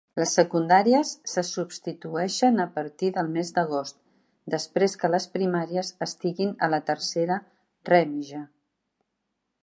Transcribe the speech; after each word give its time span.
Les 0.19 0.31
secundàries 0.37 1.09
se 1.33 1.41
substitueixen 1.47 2.63
a 2.63 2.65
partir 2.77 3.09
del 3.17 3.29
mes 3.35 3.51
d'agost, 3.57 3.99
després 4.53 4.95
que 5.03 5.11
les 5.15 5.27
primàries 5.35 5.91
estiguin 6.07 6.55
a 6.69 6.71
la 6.75 6.79
tercera 6.87 7.37
rèmige. 7.91 8.41